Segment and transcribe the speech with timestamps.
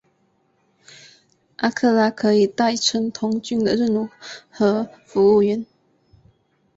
[1.57, 4.09] 阿克拉可以代称童军的任
[4.49, 5.63] 何服务员。